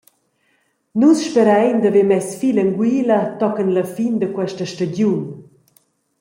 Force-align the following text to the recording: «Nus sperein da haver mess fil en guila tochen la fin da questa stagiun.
«Nus 0.99 1.19
sperein 1.27 1.77
da 1.81 1.89
haver 1.89 2.07
mess 2.09 2.27
fil 2.39 2.57
en 2.63 2.71
guila 2.79 3.19
tochen 3.39 3.69
la 3.75 3.83
fin 3.95 4.13
da 4.19 4.27
questa 4.35 4.65
stagiun. 4.71 5.21